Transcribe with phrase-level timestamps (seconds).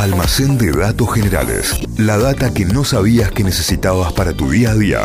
[0.00, 1.78] Almacén de datos generales.
[1.98, 5.00] La data que no sabías que necesitabas para tu día a día.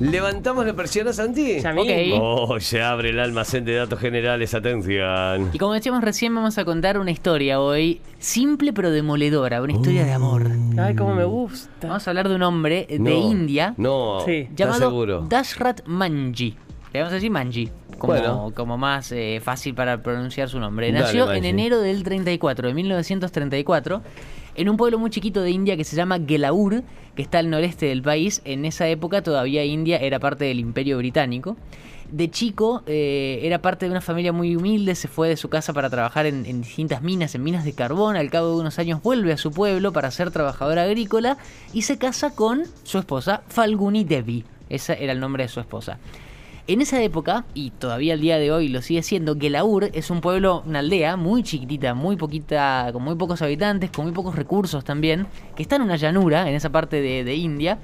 [0.00, 1.60] ¿Levantamos la persiana, Santi?
[1.60, 2.18] Ya, ok.
[2.18, 5.50] Oh, se abre el almacén de datos generales, atención.
[5.52, 10.06] Y como decíamos recién, vamos a contar una historia hoy, simple pero demoledora, una historia
[10.06, 10.50] de amor.
[10.78, 11.88] Ay, cómo me gusta.
[11.88, 14.32] Vamos a hablar de un hombre de No, India No, Sí.
[14.48, 15.26] ¿estás llamado seguro?
[15.28, 16.56] Dashrat Manji.
[16.92, 17.68] Le vamos a decir Manji,
[17.98, 18.52] como, Bueno.
[18.54, 20.90] como más eh, fácil para pronunciar su nombre.
[20.90, 21.38] Dale, Nació Manji.
[21.38, 24.02] en enero del 34, de 1934,
[24.54, 26.82] en un pueblo muy chiquito de India que se llama Gelaur,
[27.14, 28.40] que está al noreste del país.
[28.44, 31.56] En esa época todavía India era parte del Imperio Británico.
[32.10, 35.74] De chico eh, era parte de una familia muy humilde, se fue de su casa
[35.74, 39.02] para trabajar en, en distintas minas, en minas de carbón, al cabo de unos años
[39.02, 41.36] vuelve a su pueblo para ser trabajador agrícola
[41.74, 45.98] y se casa con su esposa Falguni Devi, ese era el nombre de su esposa.
[46.70, 50.20] En esa época, y todavía al día de hoy lo sigue siendo, Gelaur es un
[50.20, 54.84] pueblo, una aldea muy chiquitita, muy poquita, con muy pocos habitantes, con muy pocos recursos
[54.84, 57.78] también, que está en una llanura, en esa parte de, de India,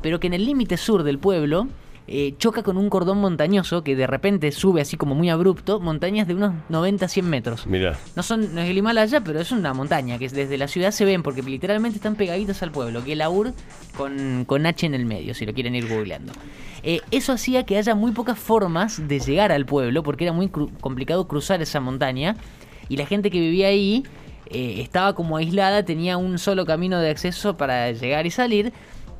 [0.00, 1.68] pero que en el límite sur del pueblo
[2.08, 6.26] eh, choca con un cordón montañoso que de repente sube así como muy abrupto, montañas
[6.26, 7.66] de unos 90-100 metros.
[7.66, 10.90] Mira, No, son, no es el Himalaya, pero es una montaña que desde la ciudad
[10.90, 13.02] se ven porque literalmente están pegaditos al pueblo.
[13.02, 13.52] Gelaur
[13.96, 16.32] con, con H en el medio, si lo quieren ir googleando.
[16.82, 20.46] Eh, eso hacía que haya muy pocas formas de llegar al pueblo porque era muy
[20.48, 22.36] cru- complicado cruzar esa montaña
[22.88, 24.02] y la gente que vivía ahí
[24.46, 28.72] eh, estaba como aislada, tenía un solo camino de acceso para llegar y salir.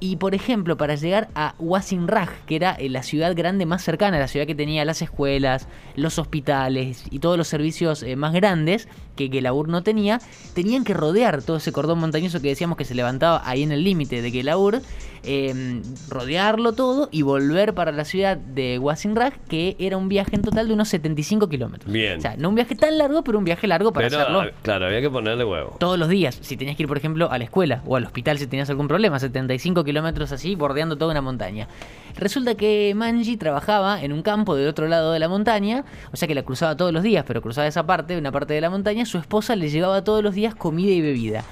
[0.00, 4.18] Y por ejemplo, para llegar a Wasinraj, que era eh, la ciudad grande más cercana,
[4.18, 8.86] la ciudad que tenía las escuelas, los hospitales y todos los servicios eh, más grandes
[9.16, 10.20] que Gelaur no tenía,
[10.54, 13.82] tenían que rodear todo ese cordón montañoso que decíamos que se levantaba ahí en el
[13.82, 14.82] límite de Gelaur,
[15.22, 20.42] eh, rodearlo todo y volver para la ciudad de Wasinraj, que era un viaje en
[20.42, 21.92] total de unos 75 kilómetros.
[21.92, 22.18] Bien.
[22.18, 24.86] O sea, no un viaje tan largo, pero un viaje largo para pero hacerlo claro,
[24.86, 25.76] había que ponerle huevo.
[25.78, 26.38] todos los días.
[26.40, 28.88] Si tenías que ir, por ejemplo, a la escuela o al hospital si tenías algún
[28.88, 31.68] problema, 75 kilómetros así, bordeando toda una montaña.
[32.16, 36.26] Resulta que Manji trabajaba en un campo del otro lado de la montaña, o sea
[36.26, 39.04] que la cruzaba todos los días, pero cruzaba esa parte, una parte de la montaña.
[39.06, 41.44] Su esposa le llevaba todos los días comida y bebida.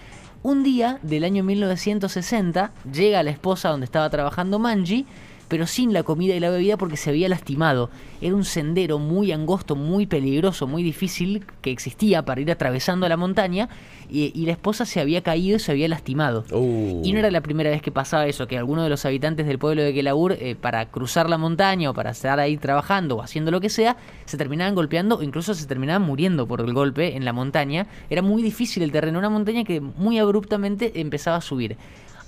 [0.46, 5.04] Un día del año 1960 llega la esposa donde estaba trabajando Manji,
[5.48, 7.90] pero sin la comida y la bebida porque se había lastimado.
[8.20, 13.16] Era un sendero muy angosto, muy peligroso, muy difícil que existía para ir atravesando la
[13.16, 13.68] montaña
[14.08, 16.44] y, y la esposa se había caído y se había lastimado.
[16.50, 19.58] Y no era la primera vez que pasaba eso, que alguno de los habitantes del
[19.58, 23.50] pueblo de Gelaur, eh, para cruzar la montaña o para estar ahí trabajando o haciendo
[23.50, 27.24] lo que sea, se terminaban golpeando o incluso se terminaban muriendo por el golpe en
[27.24, 27.86] la montaña.
[28.10, 31.76] Era muy difícil el terreno, una montaña que muy abruptamente empezaba a subir.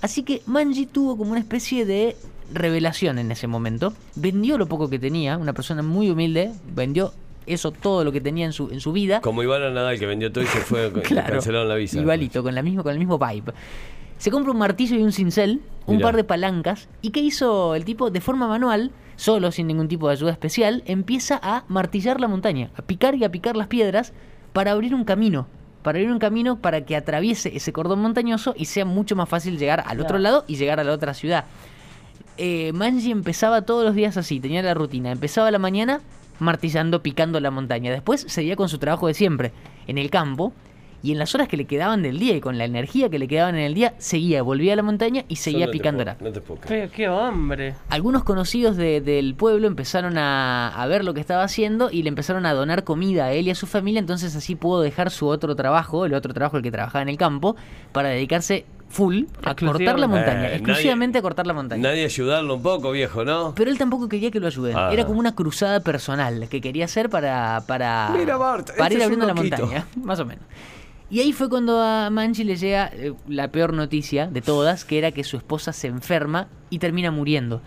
[0.01, 2.15] Así que Manji tuvo como una especie de
[2.53, 3.93] revelación en ese momento.
[4.15, 7.13] Vendió lo poco que tenía, una persona muy humilde, vendió
[7.45, 9.21] eso todo lo que tenía en su, en su vida.
[9.21, 11.99] Como Iván Nadal que vendió todo y se fue, Claro, cancelaron la visa.
[11.99, 13.53] Igualito, con, la misma, con el mismo vibe.
[14.17, 16.07] Se compra un martillo y un cincel, un Mirá.
[16.07, 16.89] par de palancas.
[17.01, 18.11] ¿Y qué hizo el tipo?
[18.11, 22.69] De forma manual, solo, sin ningún tipo de ayuda especial, empieza a martillar la montaña,
[22.75, 24.13] a picar y a picar las piedras
[24.53, 25.47] para abrir un camino.
[25.81, 29.57] Para abrir un camino para que atraviese ese cordón montañoso y sea mucho más fácil
[29.57, 31.45] llegar al otro lado y llegar a la otra ciudad.
[32.37, 35.11] Eh, Manji empezaba todos los días así, tenía la rutina.
[35.11, 36.01] Empezaba a la mañana
[36.39, 37.91] martillando, picando la montaña.
[37.91, 39.51] Después seguía con su trabajo de siempre,
[39.87, 40.53] en el campo.
[41.01, 43.27] Y en las horas que le quedaban del día y con la energía que le
[43.27, 46.15] quedaban en el día, seguía, volvía a la montaña y seguía no te picándola.
[46.15, 46.89] puedo- No te puedo creer.
[46.89, 47.75] Qué, qué hombre.
[47.89, 52.09] Algunos conocidos de- del pueblo empezaron a, a ver lo que estaba haciendo y le
[52.09, 55.27] empezaron a donar comida a él y a su familia, entonces así pudo dejar su
[55.27, 57.55] otro trabajo, el otro trabajo el que trabajaba en el campo,
[57.91, 61.81] para dedicarse full a cortar la montaña, Eh, exclusivamente nadie- a cortar la montaña.
[61.83, 63.53] Nadie ayudarlo un poco, viejo, ¿no?
[63.55, 64.75] Pero él tampoco quería que lo ayuden.
[64.75, 64.89] Ah.
[64.91, 69.03] Era como una cruzada personal que quería hacer para, para, Mira, Bart, para este ir
[69.03, 70.43] abriendo la montaña, más o menos.
[71.11, 74.99] Y ahí fue cuando a Manchi le llega eh, la peor noticia de todas, que
[74.99, 77.61] era que su esposa se enferma y termina muriendo.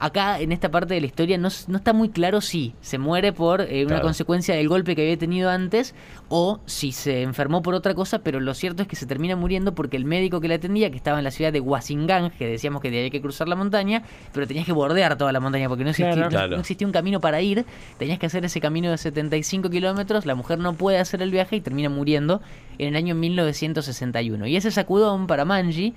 [0.00, 3.32] Acá, en esta parte de la historia, no, no está muy claro si se muere
[3.32, 4.02] por eh, una Claro.
[4.04, 5.92] consecuencia del golpe que había tenido antes
[6.28, 9.74] o si se enfermó por otra cosa, pero lo cierto es que se termina muriendo
[9.74, 12.80] porque el médico que la atendía, que estaba en la ciudad de Huasingan, que decíamos
[12.80, 15.90] que había que cruzar la montaña, pero tenías que bordear toda la montaña porque no
[15.90, 16.26] existía, Claro.
[16.30, 16.54] no- Claro.
[16.54, 17.64] no existía un camino para ir,
[17.98, 21.56] tenías que hacer ese camino de 75 kilómetros, la mujer no puede hacer el viaje
[21.56, 22.40] y termina muriendo
[22.78, 24.46] en el año 1961.
[24.46, 25.94] Y ese sacudón para Manji,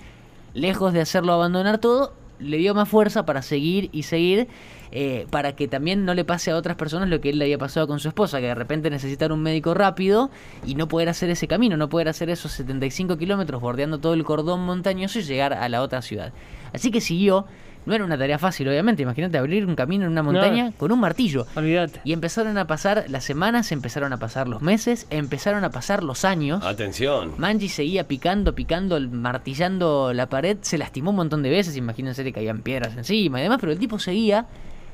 [0.55, 4.47] lejos de hacerlo abandonar todo, le dio más fuerza para seguir y seguir,
[4.91, 7.57] eh, para que también no le pase a otras personas lo que él le había
[7.57, 10.31] pasado con su esposa, que de repente necesitar un médico rápido
[10.65, 14.23] y no poder hacer ese camino, no poder hacer esos 75 kilómetros bordeando todo el
[14.23, 16.33] cordón montañoso y llegar a la otra ciudad.
[16.73, 17.45] Así que siguió
[17.85, 19.03] No era una tarea fácil, obviamente.
[19.03, 21.47] Imagínate abrir un camino en una montaña con un martillo.
[21.55, 22.01] Olvídate.
[22.03, 26.23] Y empezaron a pasar las semanas, empezaron a pasar los meses, empezaron a pasar los
[26.25, 26.63] años.
[26.63, 27.33] Atención.
[27.37, 32.31] Manji seguía picando, picando, martillando la pared, se lastimó un montón de veces, imagínense le
[32.31, 34.45] caían piedras encima y demás, pero el tipo seguía.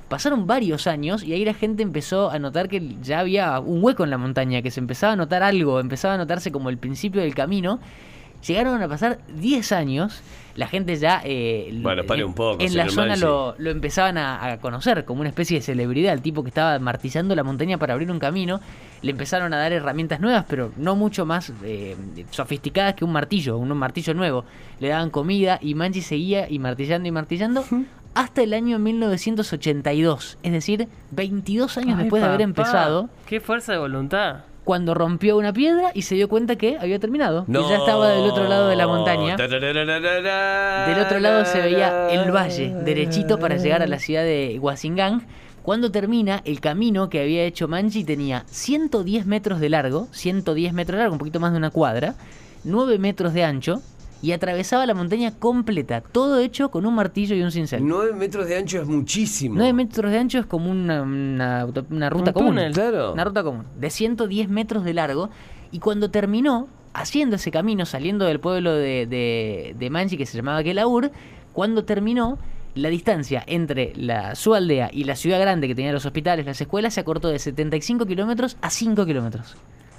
[0.07, 4.05] Pasaron varios años y ahí la gente empezó a notar que ya había un hueco
[4.05, 7.21] en la montaña, que se empezaba a notar algo, empezaba a notarse como el principio
[7.21, 7.81] del camino.
[8.45, 10.21] Llegaron a pasar 10 años,
[10.55, 14.17] la gente ya eh, Bueno, pare en, un poco, en la zona lo, lo empezaban
[14.17, 17.77] a, a conocer como una especie de celebridad, el tipo que estaba martillando la montaña
[17.77, 18.59] para abrir un camino.
[19.01, 21.95] Le empezaron a dar herramientas nuevas, pero no mucho más eh,
[22.31, 24.45] sofisticadas que un martillo, un martillo nuevo.
[24.79, 27.63] Le daban comida y Manji seguía y martillando y martillando
[28.17, 30.39] hasta el año 1982.
[30.41, 34.39] Es decir, 22 años Ay, después de haber empezado, Qué fuerza de voluntad.
[34.67, 37.45] Cuando rompió una piedra y se dio cuenta que había terminado.
[37.47, 39.37] Y ya estaba del otro lado de la montaña.
[39.37, 45.25] Del otro lado se veía el valle, derechito para llegar a la ciudad de Huasingang.
[45.63, 50.97] Cuando termina, el camino que había hecho Manji tenía 110 metros de largo, 110 metros
[50.97, 52.15] de largo, un poquito más de una cuadra,
[52.65, 53.81] 9 metros de ancho,
[54.21, 57.85] y atravesaba la montaña completa, todo hecho con un martillo y un cincel.
[57.87, 59.55] 9 metros de ancho es muchísimo.
[59.57, 62.49] 9 metros de ancho es como una, una, una ruta Un común.
[62.55, 62.73] túnel.
[62.73, 63.13] Claro.
[63.13, 63.65] Una ruta común.
[63.79, 65.29] De 110 metros de largo.
[65.71, 70.35] Y cuando terminó haciendo ese camino, saliendo del pueblo de, de, de Manji, que se
[70.37, 71.11] llamaba Kelaur,
[71.53, 72.39] cuando terminó,
[72.73, 76.61] la distancia entre la, su aldea y la ciudad grande que tenía los hospitales, las
[76.61, 79.55] escuelas, se acortó de 75 kilómetros a 5 kilómetros.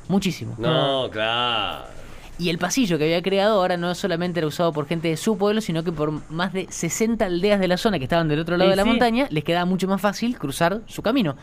[0.09, 0.55] Muchísimo.
[0.59, 1.85] No, claro.
[2.39, 5.37] Y el pasillo que había creado ahora no solamente era usado por gente de su
[5.37, 8.57] pueblo, sino que por más de 60 aldeas de la zona que estaban del otro
[8.57, 8.89] lado de la sí.
[8.89, 11.37] montaña, les quedaba mucho más fácil cruzar su camino.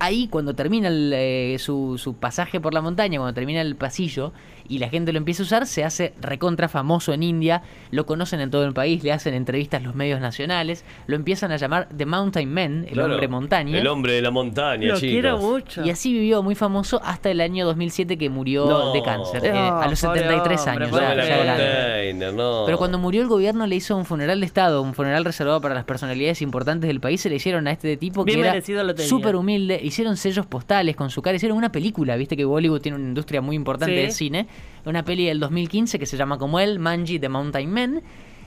[0.00, 4.32] Ahí, cuando termina el, eh, su, su pasaje por la montaña, cuando termina el pasillo
[4.68, 8.38] y la gente lo empieza a usar, se hace recontra famoso en India, lo conocen
[8.40, 12.04] en todo el país, le hacen entrevistas los medios nacionales, lo empiezan a llamar The
[12.04, 13.12] Mountain Man, el Claro.
[13.14, 13.78] hombre montaña.
[13.78, 15.10] El hombre de la montaña, Lo chicos.
[15.10, 15.84] quiero mucho.
[15.84, 18.92] Y así vivió muy famoso hasta el año 2007 que murió No.
[18.92, 20.96] de cáncer, No, eh, a los pobre 73 hombre, años.
[21.00, 22.62] Ya- ya no.
[22.66, 25.74] Pero cuando murió el gobierno le hizo un funeral de Estado, un funeral reservado para
[25.74, 29.34] las personalidades importantes del país, se le hicieron a este tipo Bien que era súper
[29.34, 33.08] humilde, hicieron sellos postales con su cara, hicieron una película, viste que Bollywood tiene una
[33.08, 34.02] industria muy importante Sí.
[34.02, 34.46] de cine,
[34.84, 38.02] una peli del 2015 que se llama como él, Manji the Mountain Man,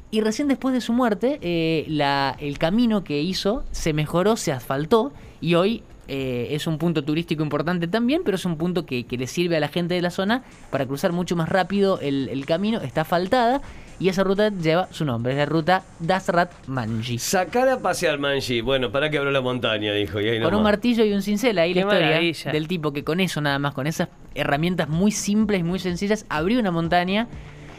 [0.10, 4.52] y recién después de su muerte, eh, la, el camino que hizo se mejoró, se
[4.52, 5.84] asfaltó, y hoy...
[6.14, 9.56] eh, es un punto turístico importante también, pero es un punto que, que le sirve
[9.56, 12.82] a la gente de la zona para cruzar mucho más rápido el, el camino.
[12.82, 13.62] Está asfaltada
[13.98, 17.18] y esa ruta lleva su nombre, es la ruta Dasrat Manji.
[17.18, 18.60] Sacar a pasear, Manji.
[18.60, 20.20] Bueno, para que abro la montaña, dijo.
[20.20, 22.52] Y ahí Con un martillo y un cincel, ahí la historia maravilla.
[22.52, 26.60] del tipo que con eso nada más, con esas herramientas muy simples, muy sencillas, abrió
[26.60, 27.30] una montaña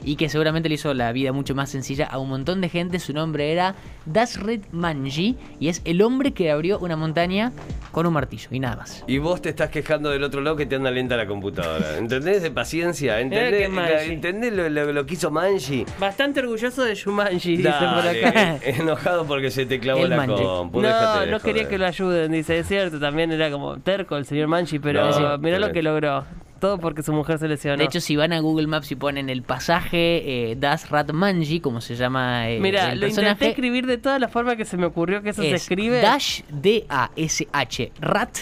[0.05, 2.99] y que seguramente le hizo la vida mucho más sencilla a un montón de gente.
[2.99, 3.75] Su nombre era
[4.07, 7.53] Dasrit Manji y es el hombre que abrió una montaña
[7.93, 9.05] con un martillo y nada más.
[9.07, 11.97] Y vos te estás quejando del otro lado que te anda lenta la computadora.
[11.99, 12.43] ¿Entendés?
[12.43, 13.19] De paciencia.
[13.19, 13.93] Eh, ¿Entendés, Manji.
[13.93, 15.85] la- ¿entendés lo, lo- lo que hizo Manji?
[16.01, 18.57] Bastante orgulloso de Shumanji, dicen por acá.
[18.65, 20.43] enojado porque se te clavó El la Manji.
[20.43, 20.81] compu.
[20.81, 22.59] No, déjate no quería que lo ayuden, dice.
[22.59, 25.23] Es cierto, también era como terco el señor Manchi, pero No, sí.
[25.41, 26.25] mirá lo que logró.
[26.62, 27.76] Todo porque su mujer se lesionó.
[27.76, 31.81] De hecho, si van a Google Maps y ponen el pasaje eh, Das Manji, como
[31.81, 34.76] se llama eh, Mira, el lo intenté personaje, escribir de todas las formas que se
[34.76, 36.00] me ocurrió que eso se es escribe.
[36.00, 38.38] Dash D-A-S-H Rat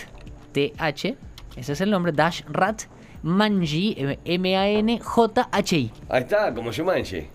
[0.52, 1.16] T-H,
[1.56, 2.82] ese es el nombre, Dash Rat
[3.22, 5.90] Manji eh, M-A-N-J-H-I.
[6.10, 7.26] Ahí está, como Shumanji.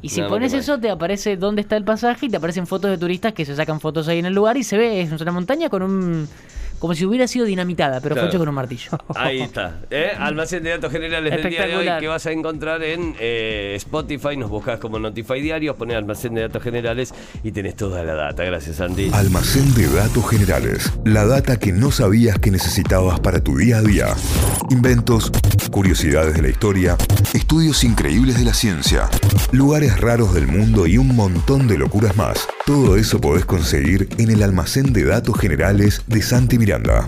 [0.00, 2.90] Y si Nada pones eso, te aparece dónde está el pasaje y te aparecen fotos
[2.90, 5.32] de turistas que se sacan fotos ahí en el lugar y se ve, es una
[5.32, 6.28] montaña con un.
[6.84, 8.26] Como si hubiera sido dinamitada, pero Claro.
[8.26, 8.90] fue hecho con un martillo.
[9.16, 9.78] Ahí está.
[9.90, 10.10] ¿eh?
[10.18, 12.00] Almacén de datos generales del día de hoy Espectacular.
[12.02, 14.36] que vas a encontrar en eh, Spotify.
[14.36, 18.44] Nos buscas como Notify Diarios, pones almacén de datos generales y tenés toda la data.
[18.44, 19.10] Gracias, Andy.
[19.14, 20.92] Almacén de datos generales.
[21.06, 24.08] La data que no sabías que necesitabas para tu día a día.
[24.68, 25.32] Inventos,
[25.70, 26.98] curiosidades de la historia,
[27.32, 29.08] estudios increíbles de la ciencia,
[29.52, 32.46] lugares raros del mundo y un montón de locuras más.
[32.66, 36.73] Todo eso podés conseguir en el almacén de datos generales de Santi Miranda.
[36.74, 37.06] Hacienda.